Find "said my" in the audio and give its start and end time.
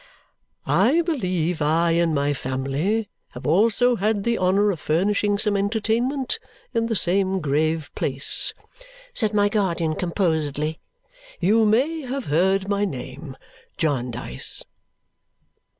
9.13-9.47